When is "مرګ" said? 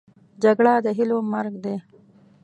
1.31-1.53